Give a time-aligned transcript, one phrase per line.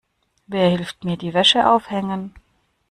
[0.47, 2.33] Wer hilft mir die Wäsche aufhängen?